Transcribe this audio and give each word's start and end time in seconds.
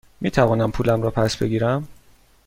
می 0.21 0.31
توانم 0.31 0.71
پولم 0.71 1.01
را 1.01 1.11
پس 1.11 1.37
بگیرم؟ 1.37 1.87